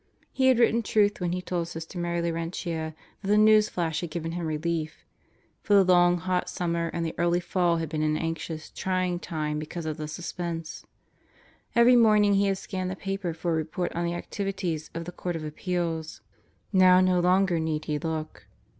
[0.31, 4.09] He had written truth when he told Sister Mary Laurentia that the news flash had
[4.09, 5.05] given him relief;
[5.61, 9.19] for the long, hot sum mer and the early fall had been an anxious, trying
[9.19, 10.87] time because of the suspense.
[11.75, 15.11] Every morning he had scanned the paper for a report on the activities of the
[15.11, 16.21] Court of Appeals.
[16.73, 18.47] Now no longer need he look.